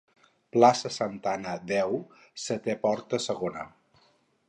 Plaça 0.55 0.91
santa 0.95 1.35
Anna, 1.39 1.53
deu, 1.73 2.01
setè 2.47 2.79
porta 2.87 3.25
segona. 3.31 3.73